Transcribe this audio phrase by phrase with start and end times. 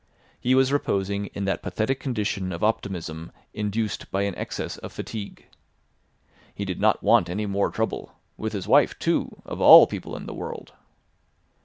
[0.39, 5.45] He was reposing in that pathetic condition of optimism induced by excess of fatigue.
[6.55, 10.73] He did not want any more trouble—with his wife too—of all people in the world.